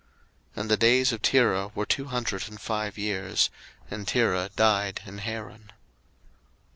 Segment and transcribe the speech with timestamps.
[0.55, 3.51] 01:011:032 And the days of Terah were two hundred and five years:
[3.91, 5.71] and Terah died in Haran.